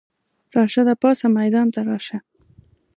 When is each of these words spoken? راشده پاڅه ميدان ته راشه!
راشده 0.55 0.93
پاڅه 1.01 1.27
ميدان 1.37 1.67
ته 1.73 1.79
راشه! 1.87 2.17